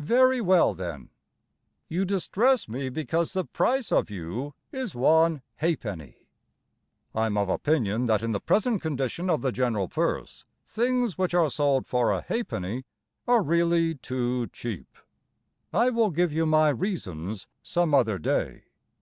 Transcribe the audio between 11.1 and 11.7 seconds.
which are